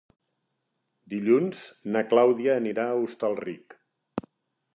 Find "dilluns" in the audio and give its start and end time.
1.13-1.61